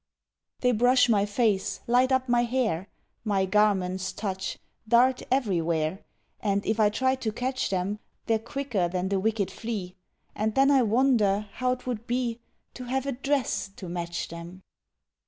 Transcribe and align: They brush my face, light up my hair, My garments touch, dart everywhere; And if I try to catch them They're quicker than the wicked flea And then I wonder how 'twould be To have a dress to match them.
They 0.61 0.71
brush 0.71 1.09
my 1.09 1.27
face, 1.27 1.79
light 1.85 2.11
up 2.11 2.27
my 2.27 2.41
hair, 2.41 2.87
My 3.23 3.45
garments 3.45 4.11
touch, 4.11 4.57
dart 4.87 5.21
everywhere; 5.29 5.99
And 6.39 6.65
if 6.65 6.79
I 6.79 6.89
try 6.89 7.13
to 7.17 7.31
catch 7.31 7.69
them 7.69 7.99
They're 8.25 8.39
quicker 8.39 8.87
than 8.87 9.09
the 9.09 9.19
wicked 9.19 9.51
flea 9.51 9.93
And 10.33 10.55
then 10.55 10.71
I 10.71 10.81
wonder 10.81 11.47
how 11.53 11.75
'twould 11.75 12.07
be 12.07 12.39
To 12.73 12.85
have 12.85 13.05
a 13.05 13.11
dress 13.11 13.67
to 13.75 13.87
match 13.87 14.29
them. 14.29 14.63